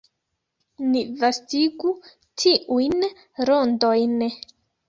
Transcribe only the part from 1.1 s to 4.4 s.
vastigu tiujn rondojn.